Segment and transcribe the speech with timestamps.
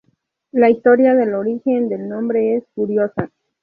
[0.51, 3.29] La historia del origen del nombre es curiosa.